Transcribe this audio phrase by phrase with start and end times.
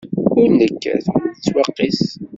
[0.39, 2.01] Ur nekkat ur nettwaqis.